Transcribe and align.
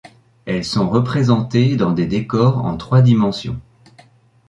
Elles 0.47 0.65
sont 0.65 0.89
représentées 0.89 1.75
dans 1.75 1.91
des 1.91 2.07
décors 2.07 2.65
en 2.65 2.75
trois 2.75 3.03
dimensions. 3.03 3.59